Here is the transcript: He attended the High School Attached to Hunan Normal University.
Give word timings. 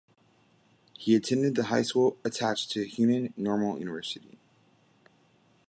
He 0.97 1.13
attended 1.15 1.53
the 1.53 1.65
High 1.65 1.83
School 1.83 2.17
Attached 2.25 2.71
to 2.71 2.87
Hunan 2.87 3.33
Normal 3.37 3.77
University. 3.77 4.39